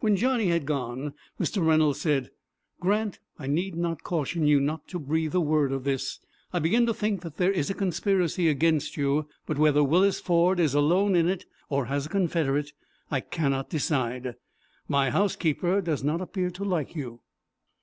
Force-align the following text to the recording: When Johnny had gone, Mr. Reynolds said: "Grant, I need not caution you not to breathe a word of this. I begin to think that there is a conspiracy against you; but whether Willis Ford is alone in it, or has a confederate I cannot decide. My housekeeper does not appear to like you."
When 0.00 0.16
Johnny 0.16 0.48
had 0.48 0.66
gone, 0.66 1.14
Mr. 1.40 1.66
Reynolds 1.66 1.98
said: 2.02 2.30
"Grant, 2.78 3.20
I 3.38 3.46
need 3.46 3.74
not 3.74 4.02
caution 4.02 4.46
you 4.46 4.60
not 4.60 4.86
to 4.88 4.98
breathe 4.98 5.34
a 5.34 5.40
word 5.40 5.72
of 5.72 5.84
this. 5.84 6.18
I 6.52 6.58
begin 6.58 6.84
to 6.84 6.92
think 6.92 7.22
that 7.22 7.38
there 7.38 7.50
is 7.50 7.70
a 7.70 7.74
conspiracy 7.74 8.48
against 8.50 8.98
you; 8.98 9.30
but 9.46 9.56
whether 9.56 9.82
Willis 9.82 10.20
Ford 10.20 10.60
is 10.60 10.74
alone 10.74 11.16
in 11.16 11.26
it, 11.26 11.46
or 11.70 11.86
has 11.86 12.04
a 12.04 12.10
confederate 12.10 12.74
I 13.10 13.20
cannot 13.20 13.70
decide. 13.70 14.34
My 14.88 15.08
housekeeper 15.08 15.80
does 15.80 16.04
not 16.04 16.20
appear 16.20 16.50
to 16.50 16.64
like 16.66 16.94
you." 16.94 17.20